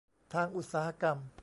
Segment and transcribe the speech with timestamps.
[0.33, 1.17] ทางอุตสาหกรรม